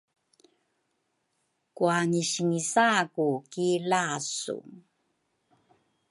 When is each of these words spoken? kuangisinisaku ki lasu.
kuangisinisaku 1.75 3.27
ki 3.51 3.67
lasu. 3.89 4.57